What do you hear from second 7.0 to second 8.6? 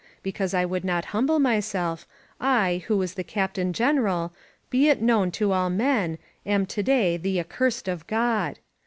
the accursed of God.